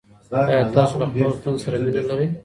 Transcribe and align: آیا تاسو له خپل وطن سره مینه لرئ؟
آیا 0.53 0.59
تاسو 0.77 0.93
له 1.01 1.05
خپل 1.09 1.23
وطن 1.29 1.55
سره 1.63 1.75
مینه 1.83 2.01
لرئ؟ 2.07 2.27